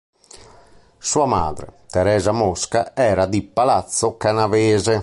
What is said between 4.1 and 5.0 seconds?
Canavese.